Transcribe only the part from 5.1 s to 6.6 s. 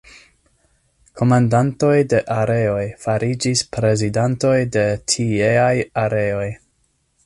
tieaj areoj.